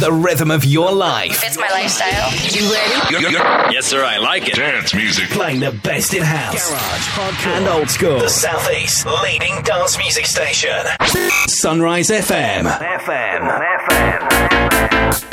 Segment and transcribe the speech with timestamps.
[0.00, 1.42] the rhythm of your life.
[1.44, 2.30] It's my lifestyle.
[2.50, 3.10] You ready?
[3.10, 4.54] You're, you're, yes, sir, I like it.
[4.54, 5.28] Dance music.
[5.30, 8.18] Playing the best in house, garage, hardcore, and old school.
[8.18, 10.86] The Southeast leading dance music station.
[11.46, 12.64] Sunrise FM.
[12.64, 13.60] FM.
[13.60, 14.40] FM.
[15.10, 15.31] FM.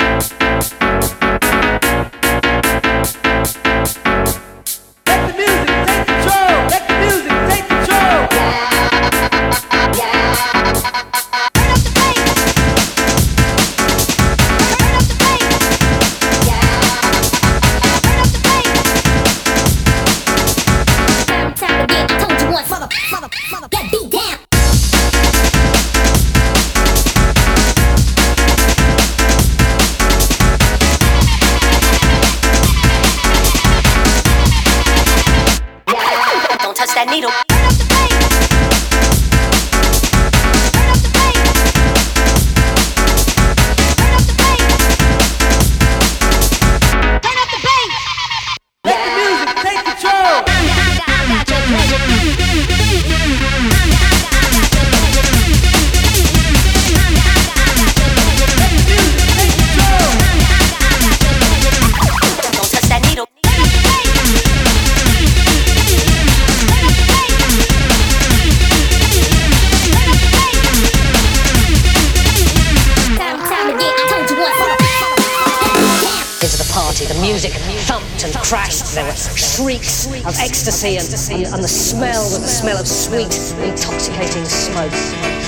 [81.12, 83.34] ecstasy and the smell, the smell of sweet,
[83.66, 85.39] intoxicating smoke.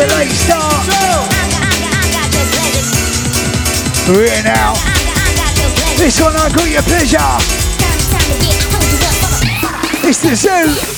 [0.00, 0.88] The late start.
[4.08, 4.72] We're here now.
[5.98, 7.18] This one I got your pleasure.
[10.08, 10.89] It's the zoo.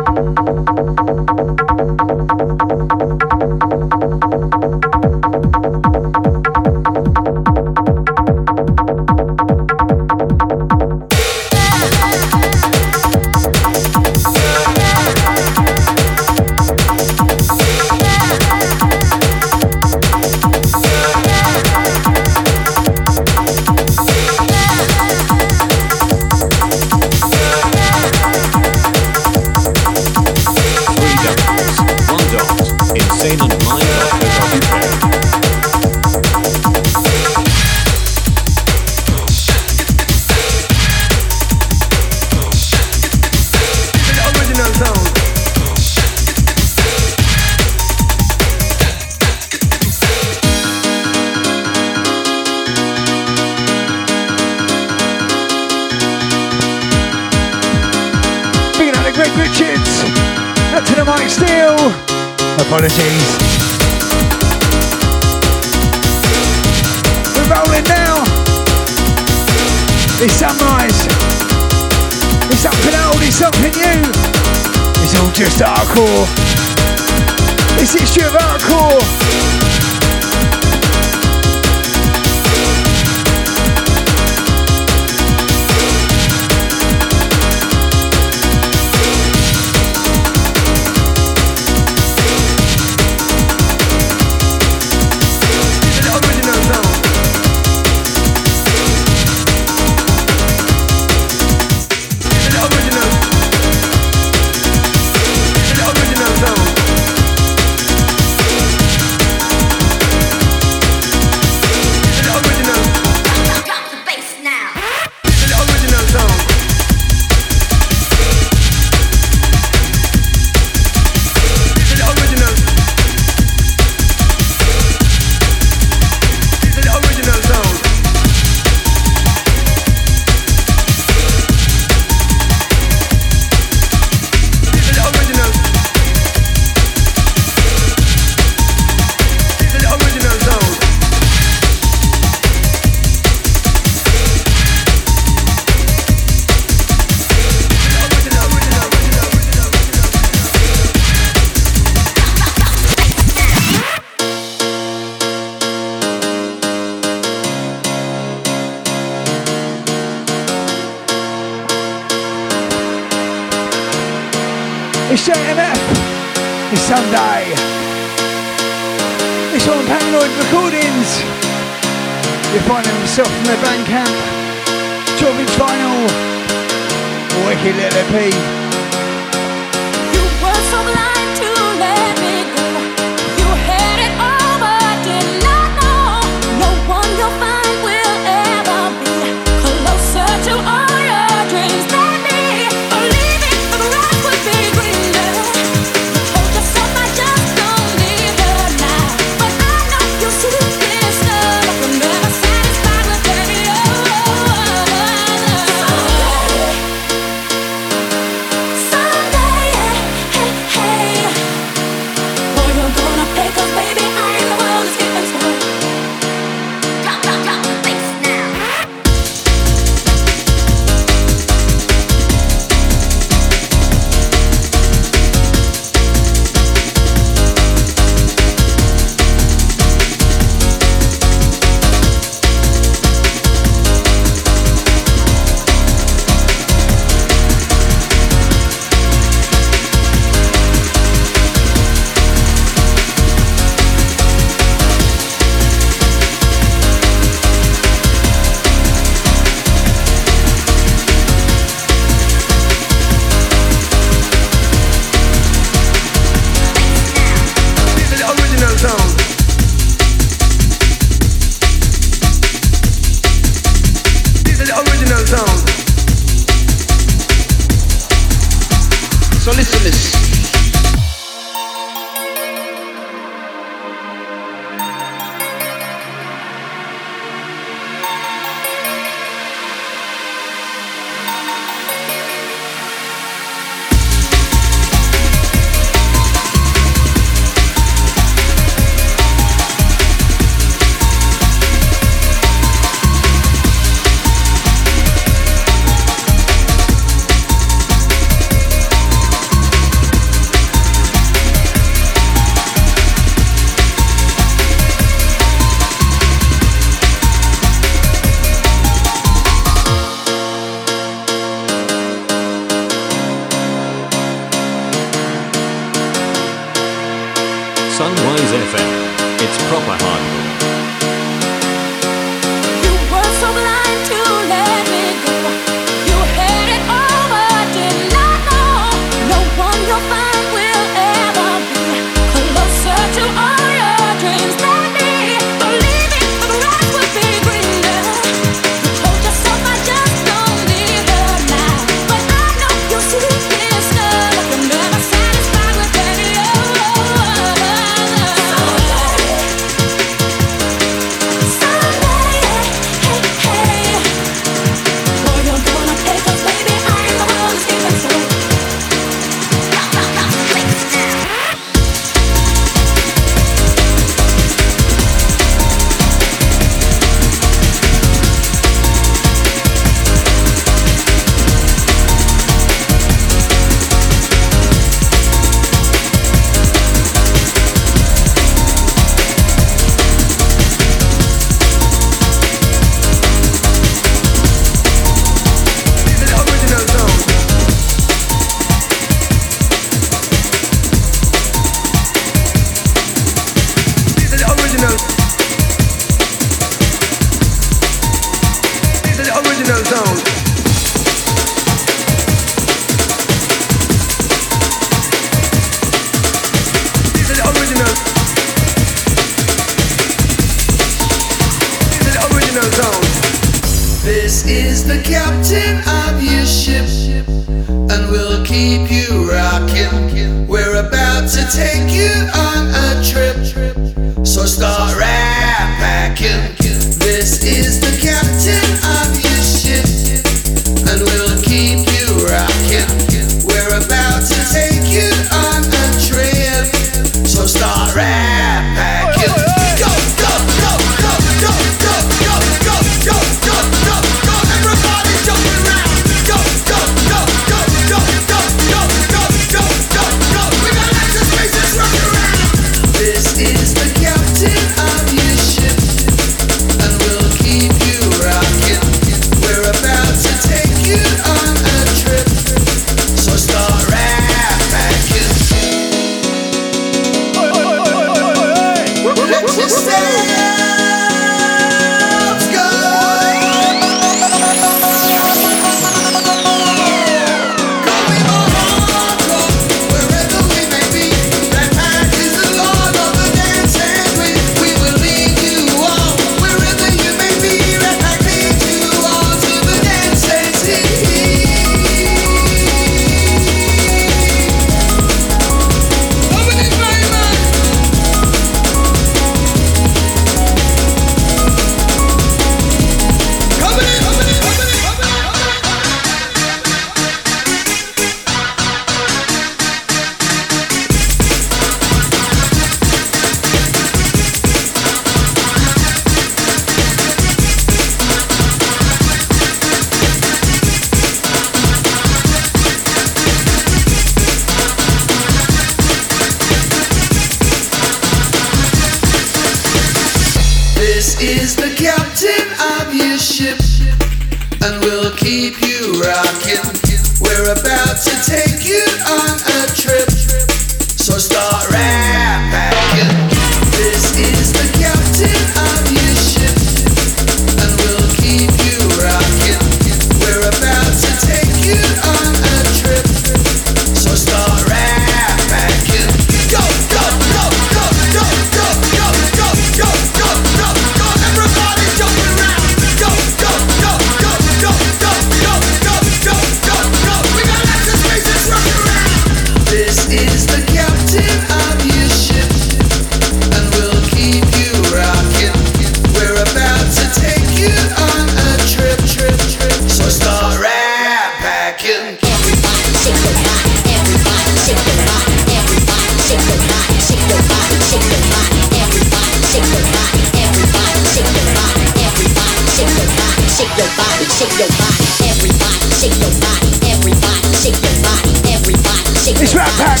[599.38, 600.00] It's RatPack.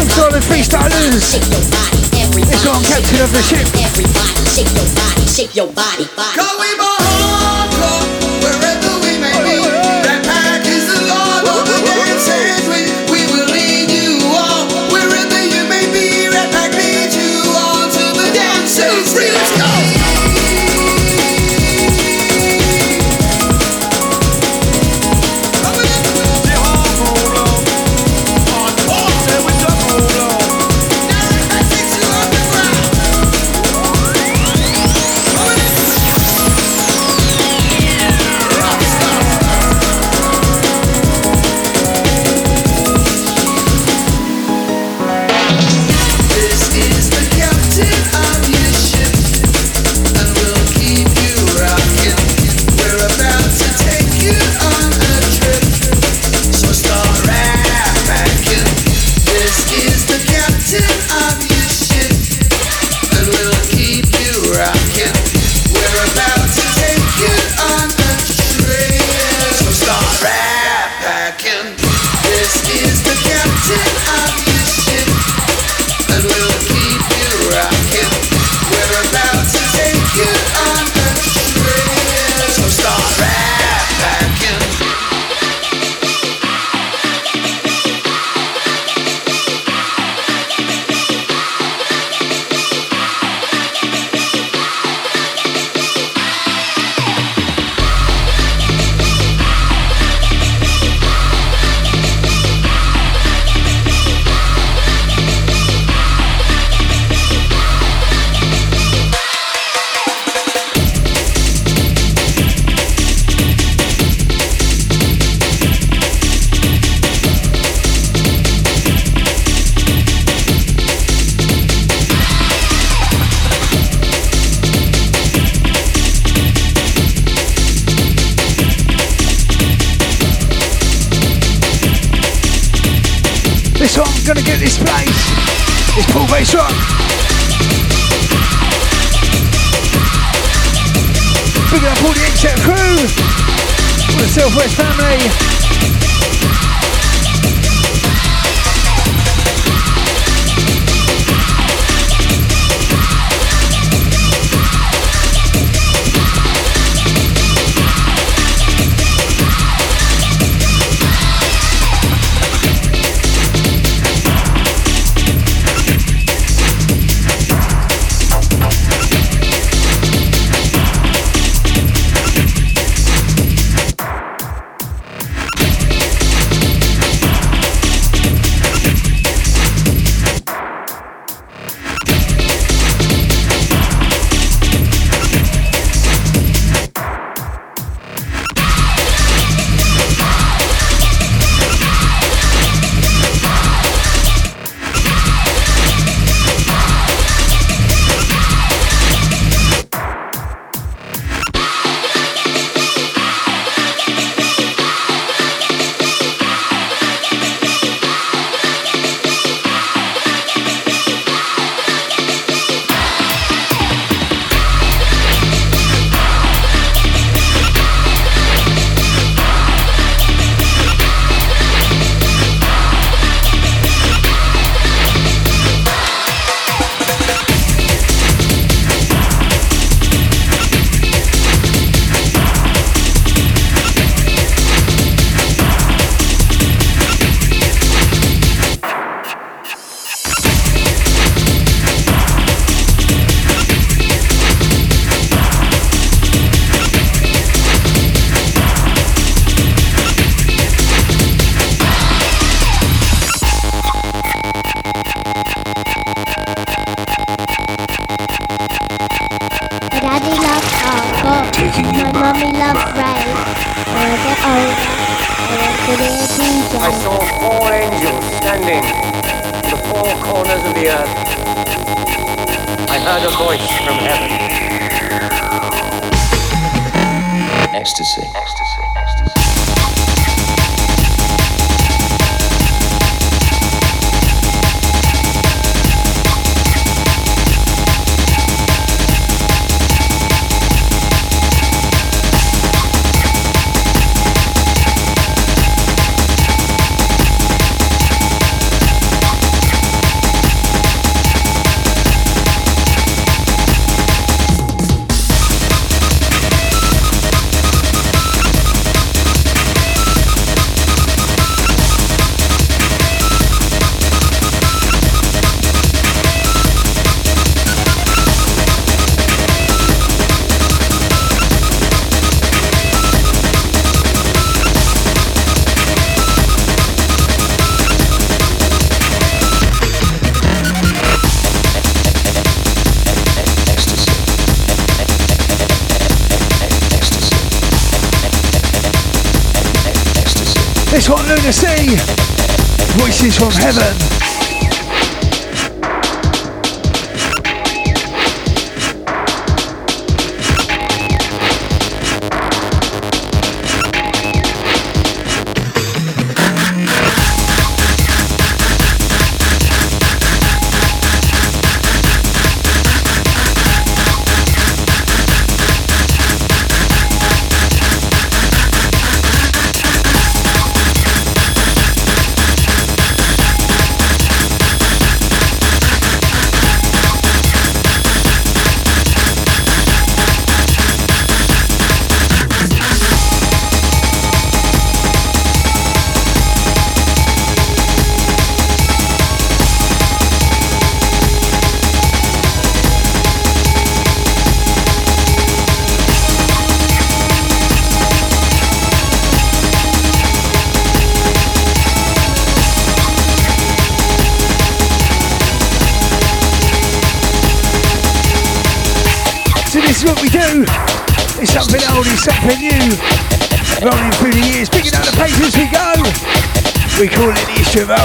[0.00, 1.38] I'm Solid Freestylers.
[2.50, 3.62] It's on Captain of the Ship.
[3.78, 6.77] Everybody shake your body, shake your body, body.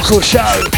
[0.04, 0.73] History of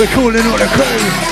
[0.00, 1.29] We're calling all the crew.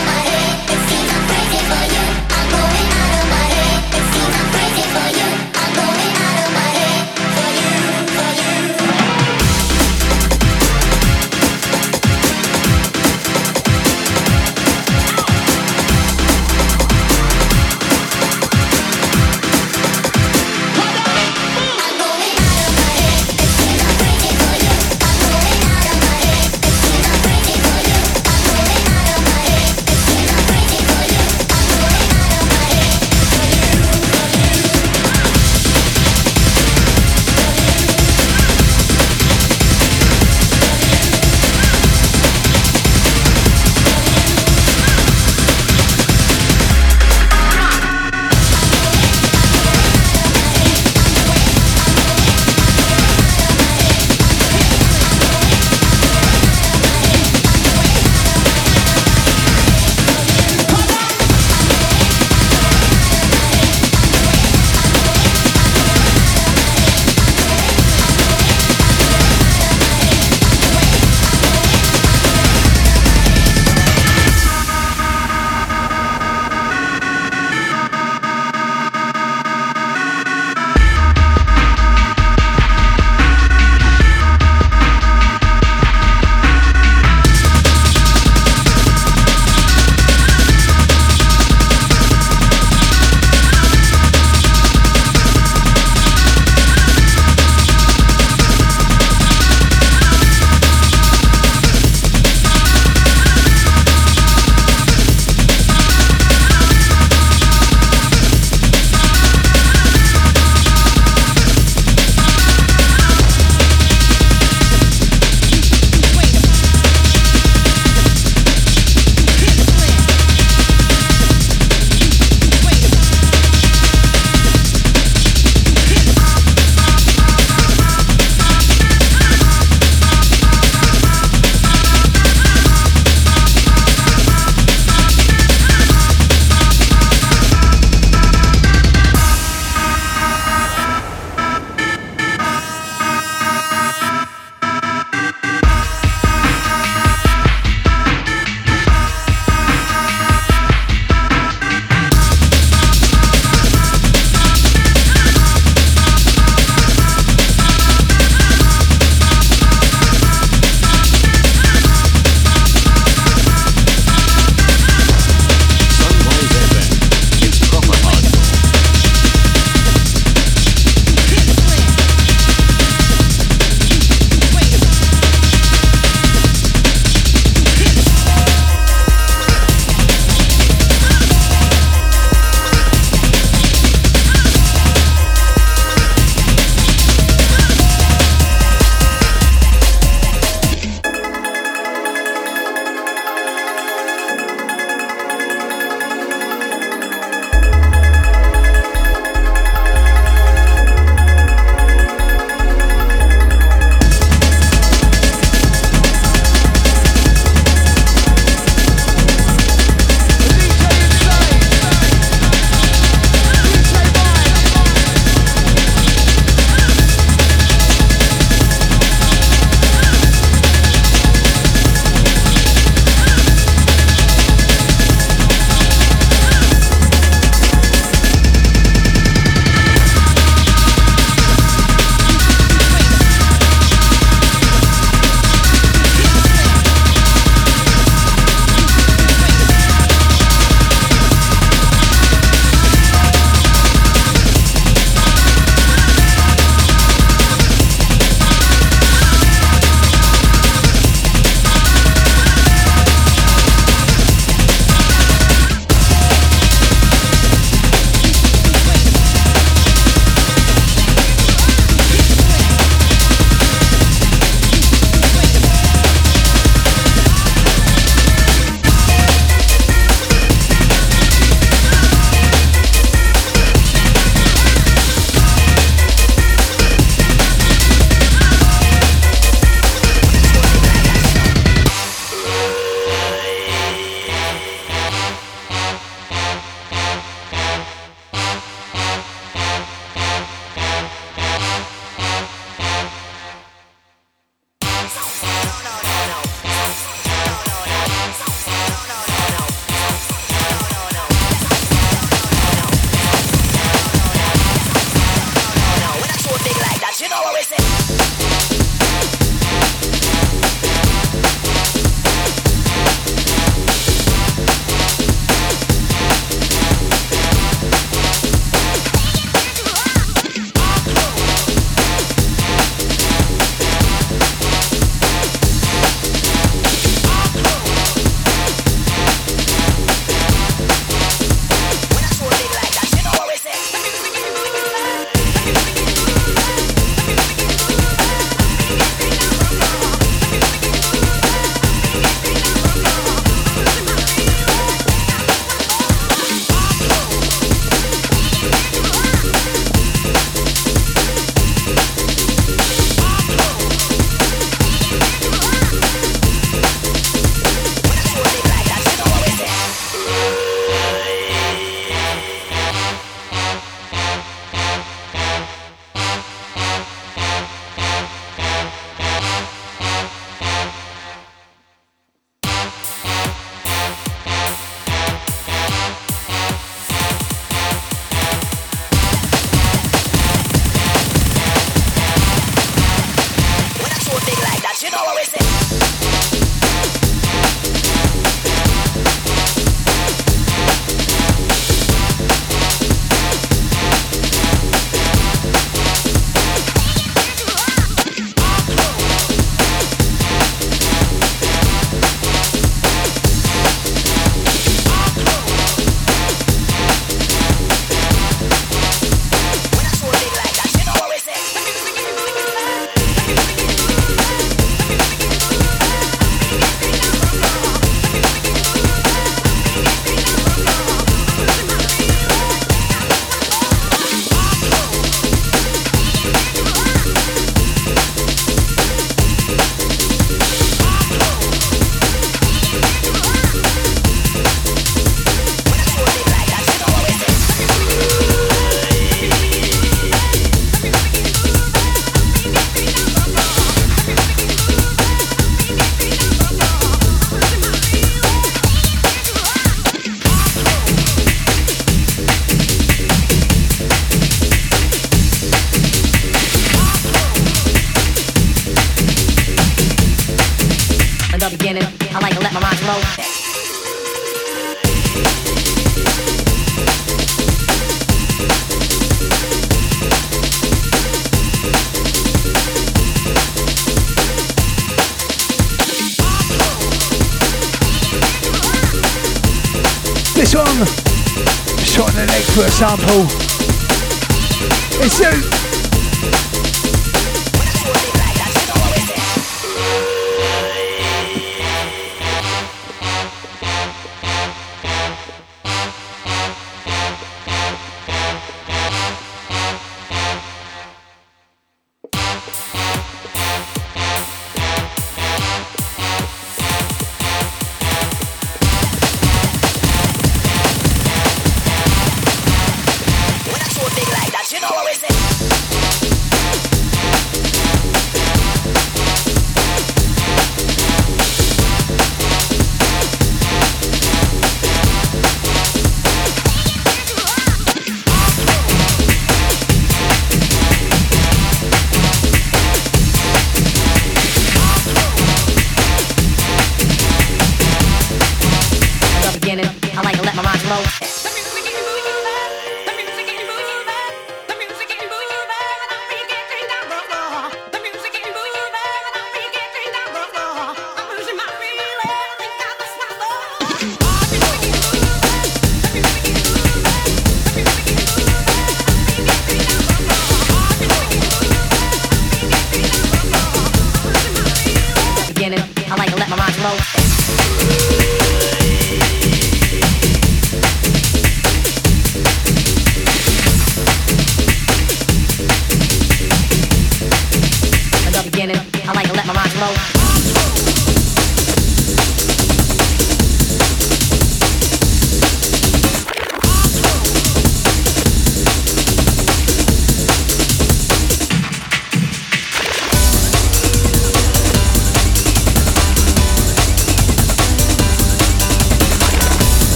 [482.98, 483.37] The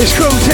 [0.00, 0.52] It's Cru-l-t.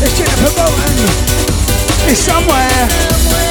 [0.00, 2.08] It's Jennifer Bolton.
[2.08, 3.49] It's somewhere.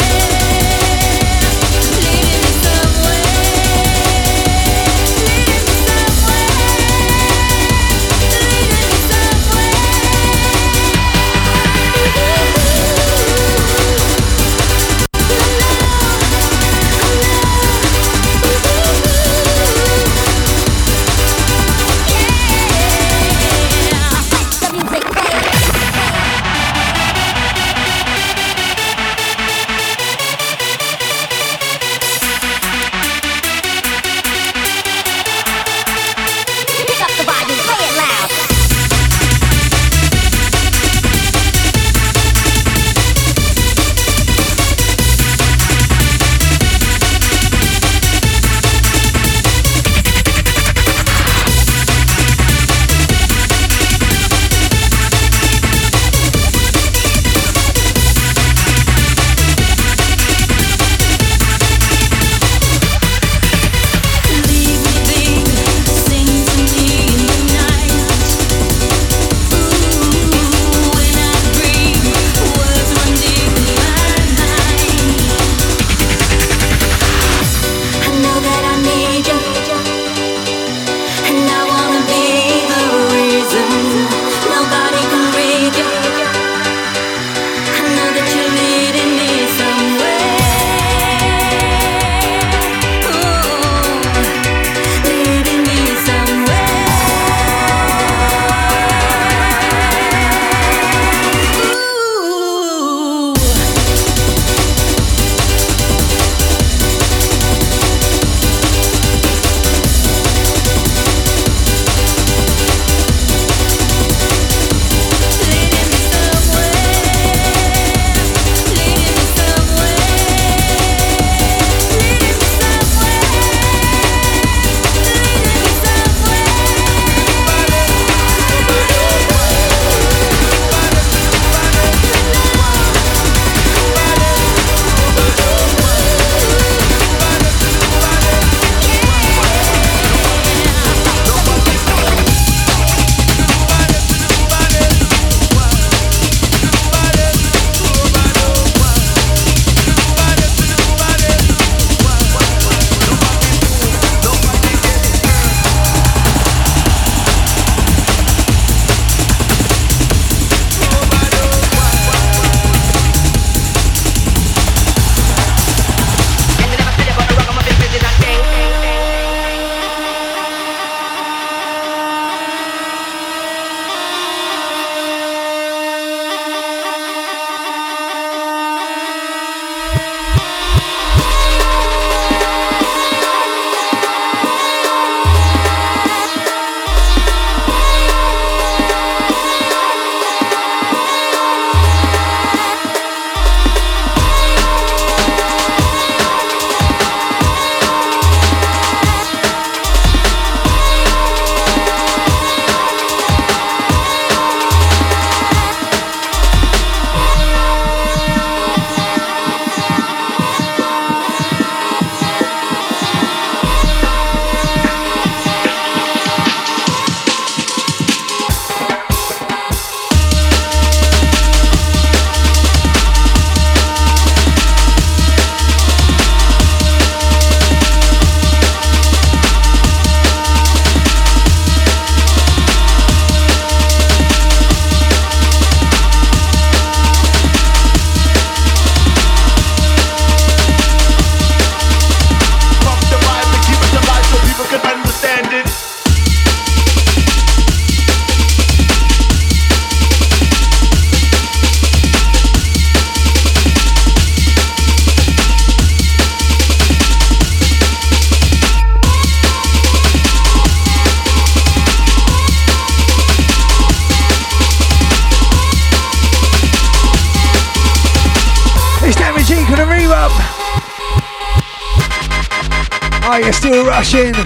[273.99, 274.38] You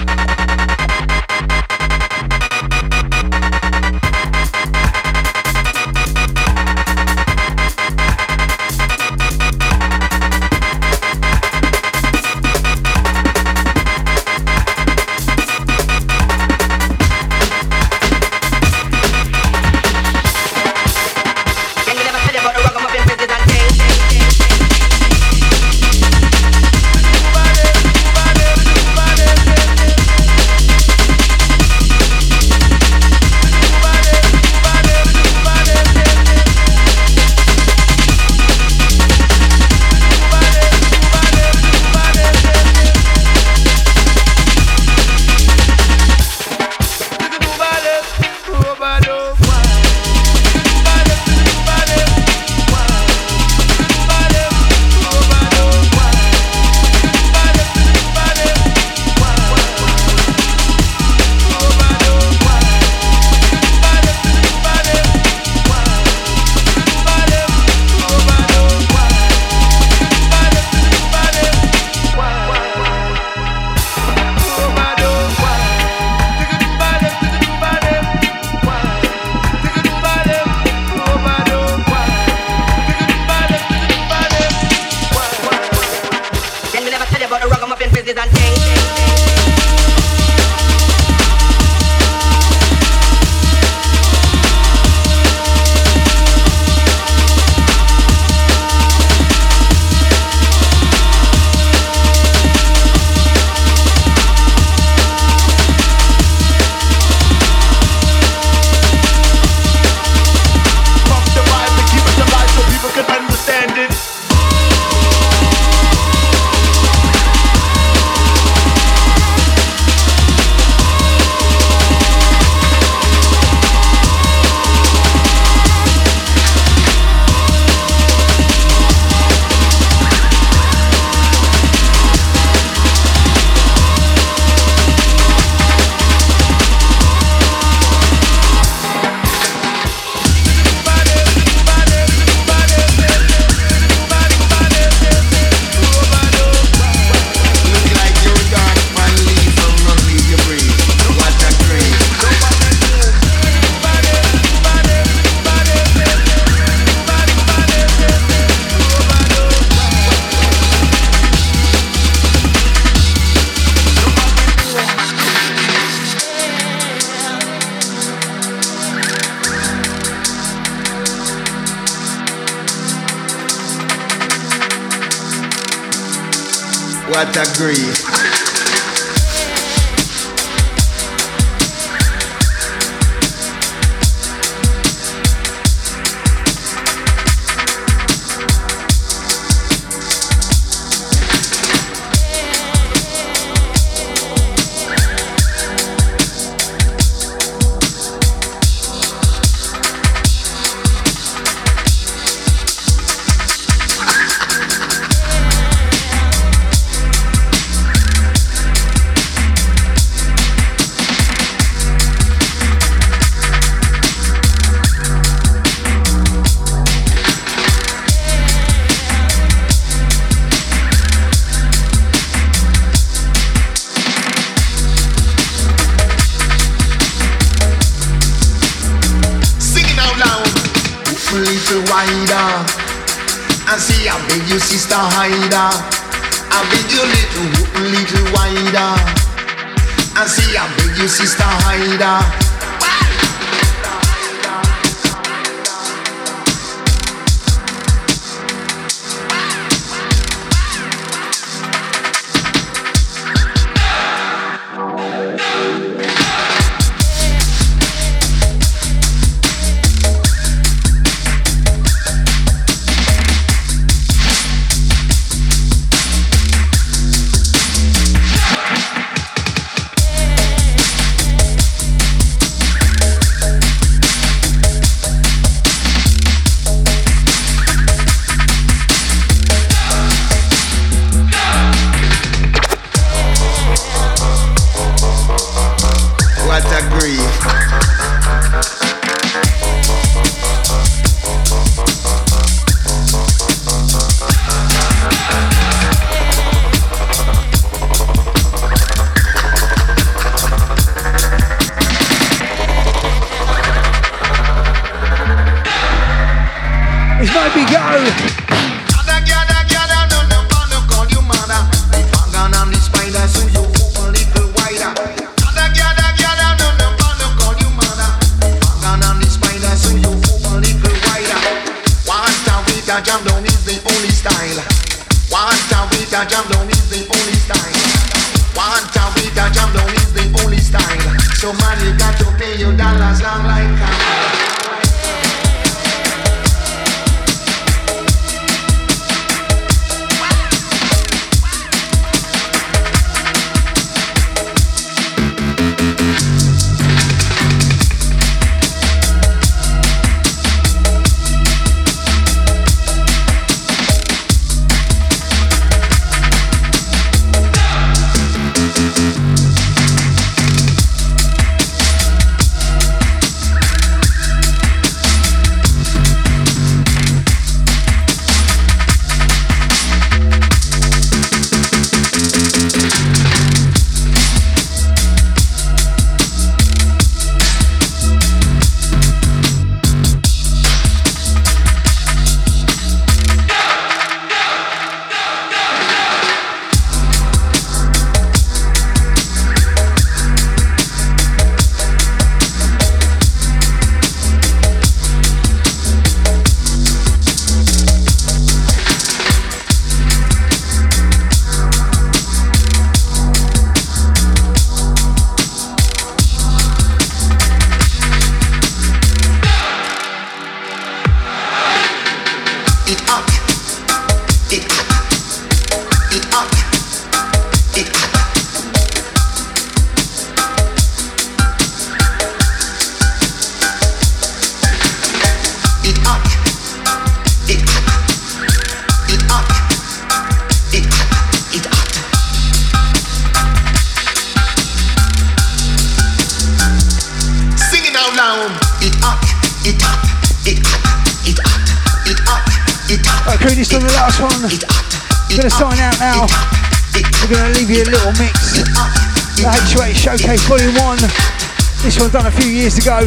[452.50, 453.06] years ago.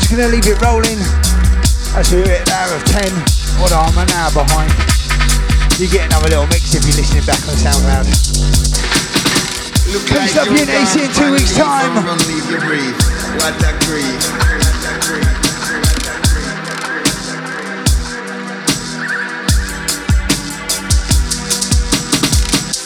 [0.00, 0.96] Just gonna leave it rolling
[1.92, 3.04] as we hit hour of 10.
[3.60, 4.72] What I'm an hour behind.
[5.76, 8.08] You get another little mix if you're listening back on the SoundCloud.
[10.08, 10.64] Comes up in
[11.12, 12.00] two weeks' time.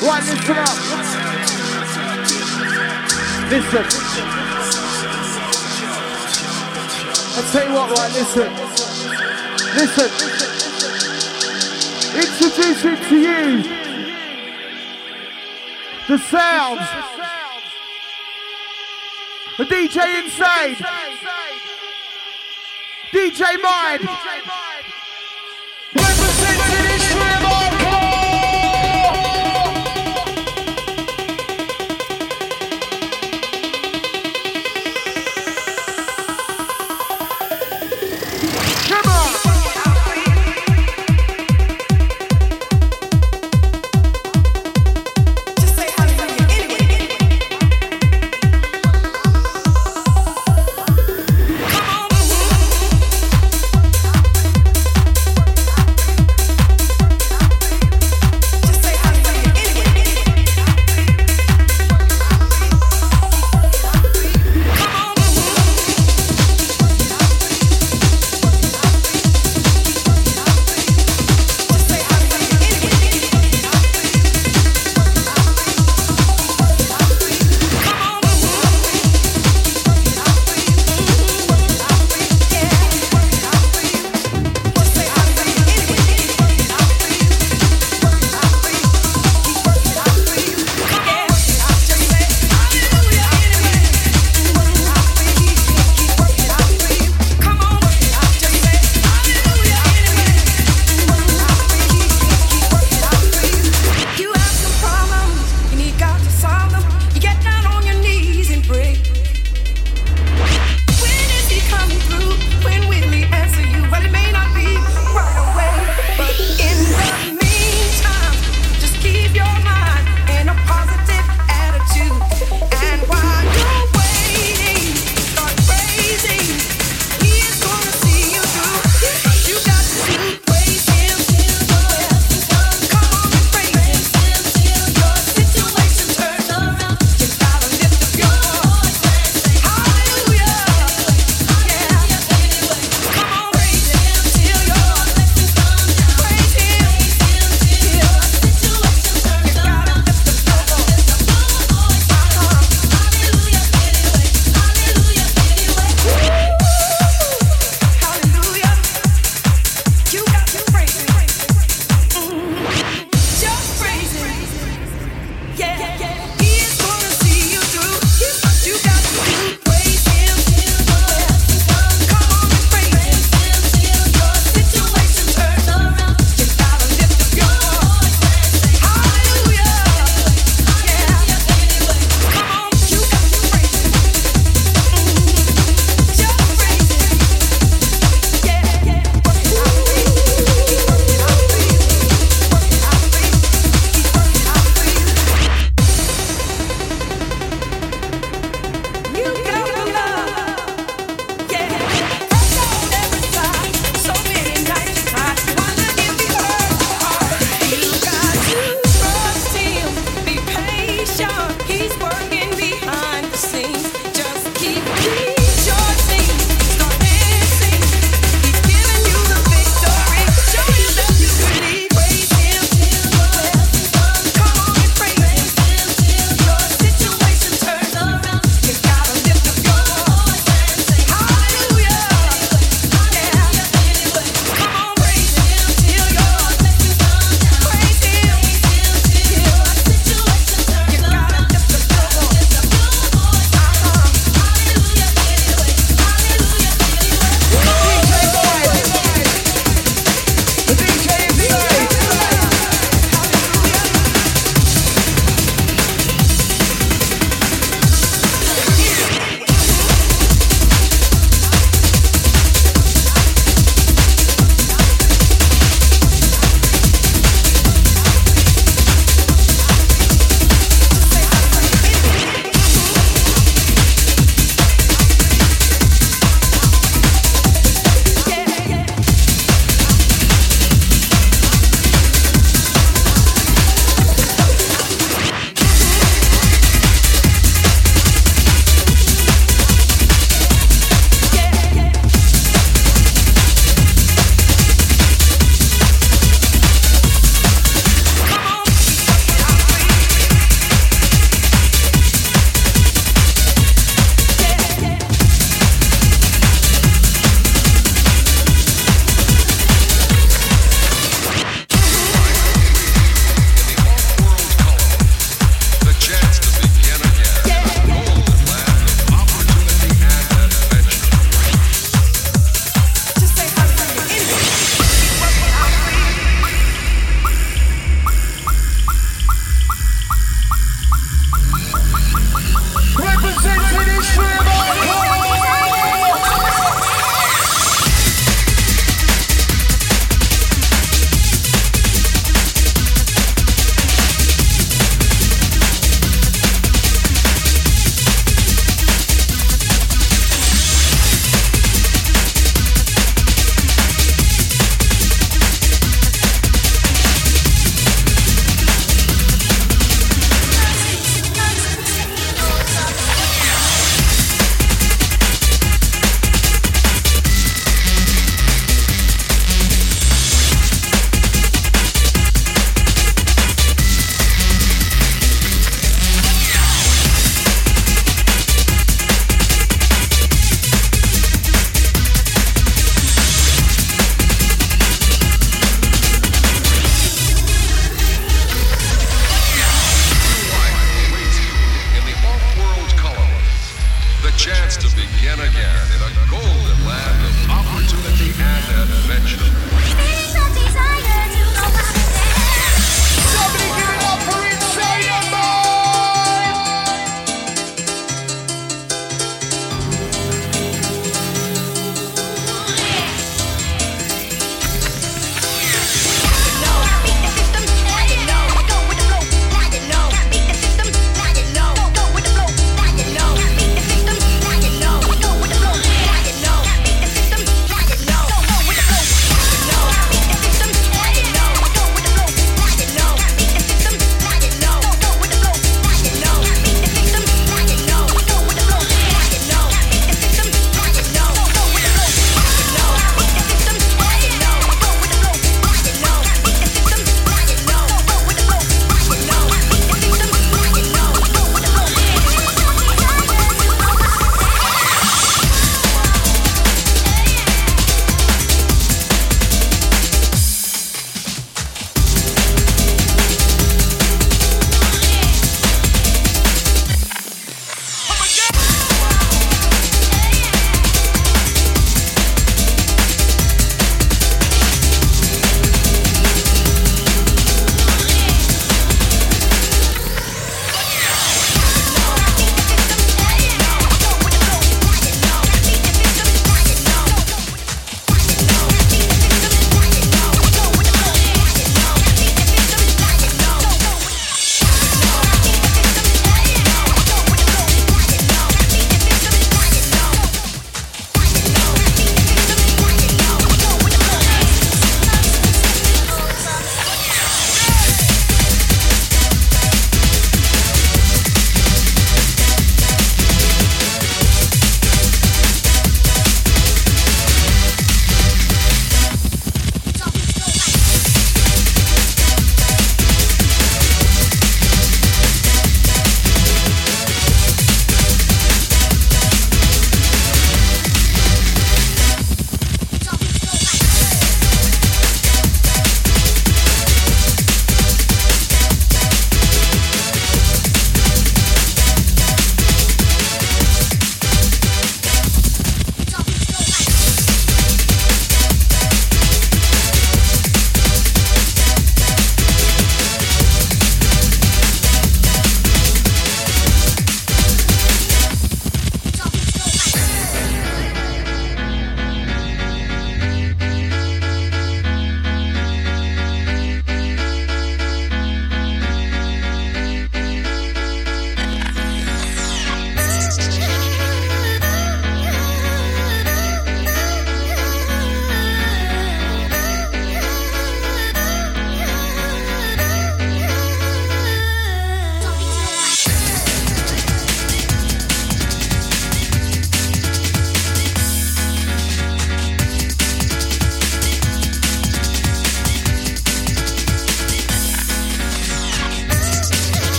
[0.00, 0.93] Right, listen up.
[3.50, 3.84] Listen.
[7.36, 8.50] I'll tell you what, right, listen.
[9.76, 10.10] Listen.
[12.16, 13.62] Introducing to you
[16.08, 16.80] the sounds.
[19.56, 20.76] The DJ Insane.
[23.12, 24.08] DJ Mind.
[25.94, 26.93] get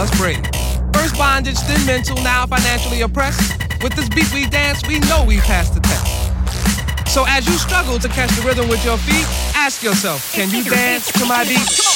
[0.00, 0.42] must bring.
[0.94, 3.62] First bondage, then mental, now financially oppressed.
[3.82, 7.12] With this beat we dance, we know we passed the test.
[7.12, 10.64] So as you struggle to catch the rhythm with your feet, ask yourself, can you
[10.64, 11.89] dance to my beat?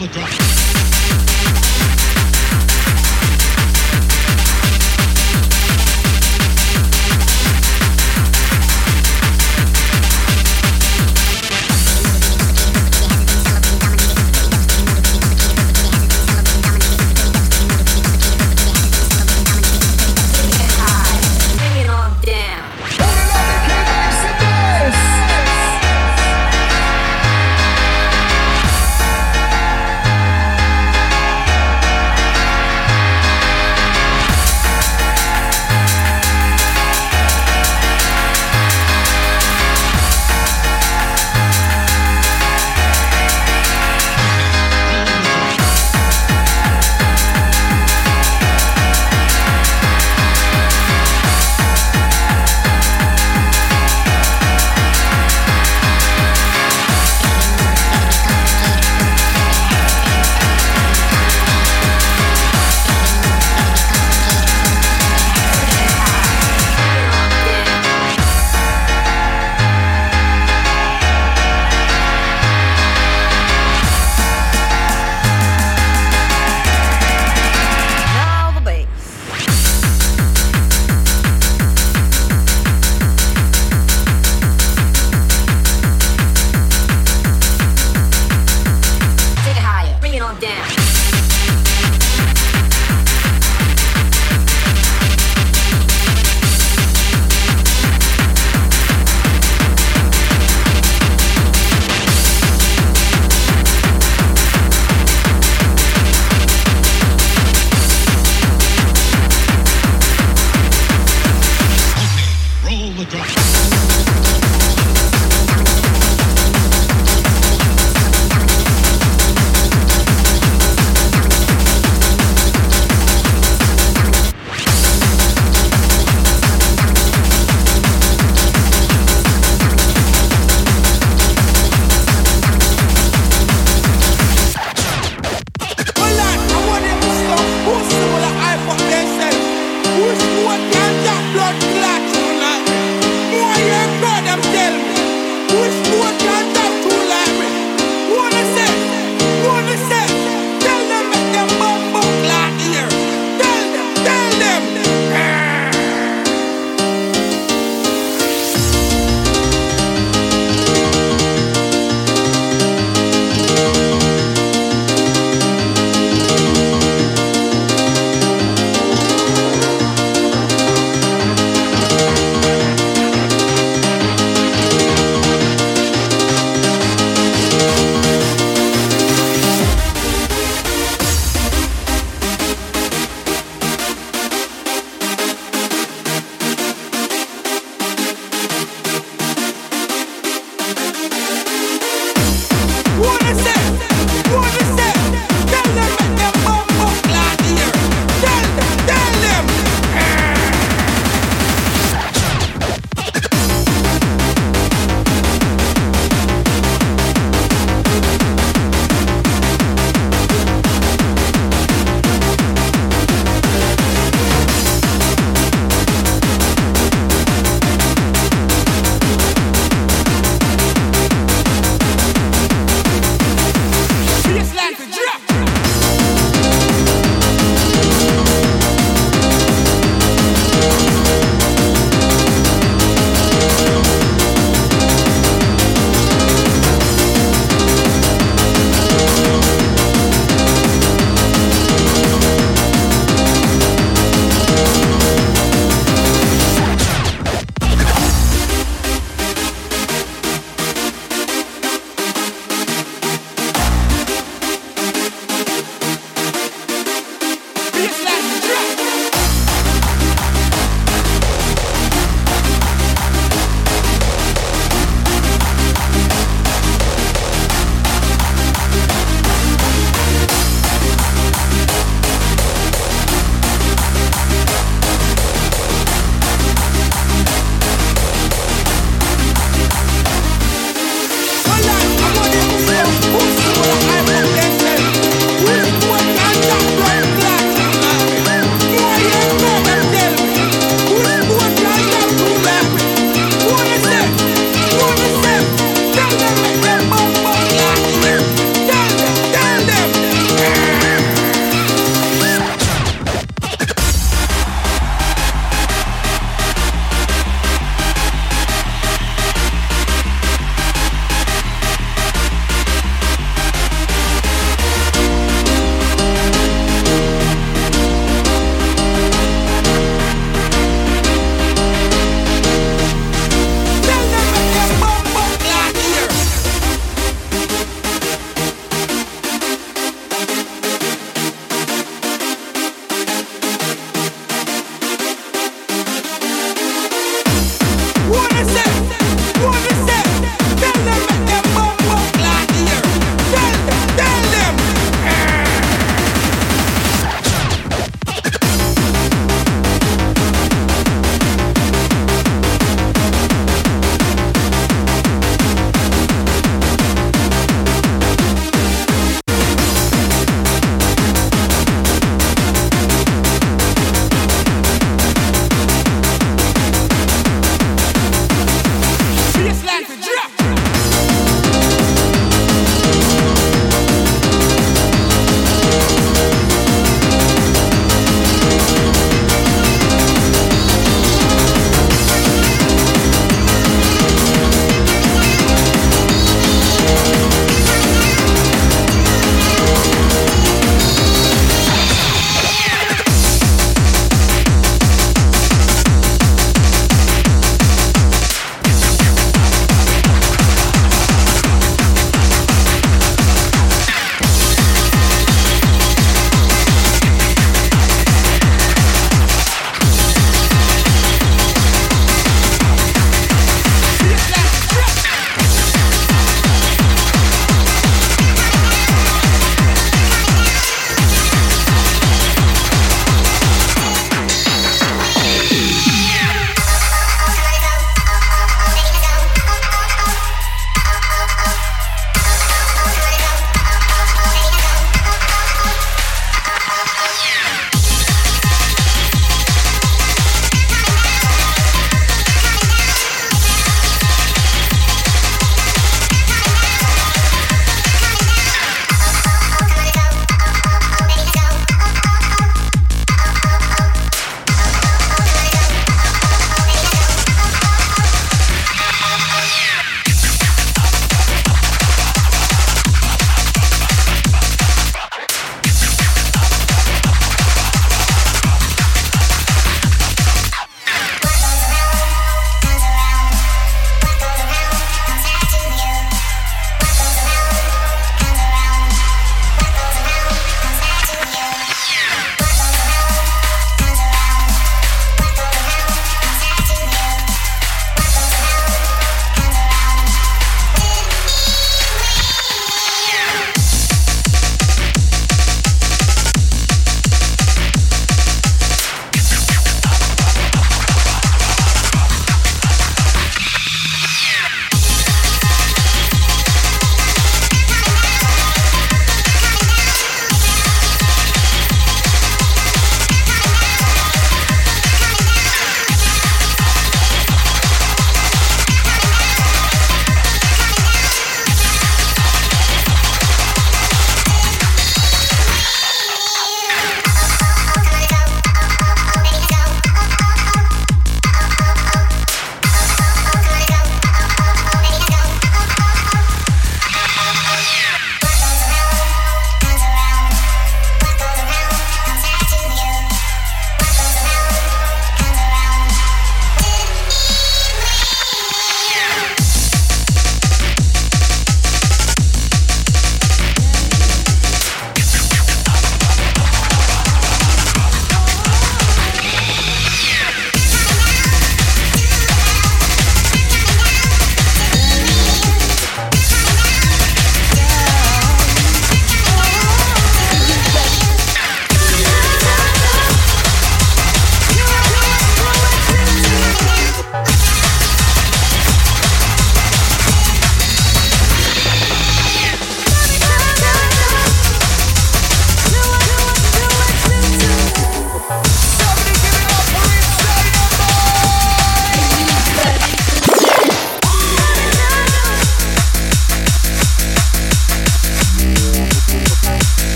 [0.00, 0.49] the drop.